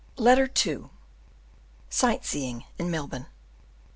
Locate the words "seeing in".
2.25-2.89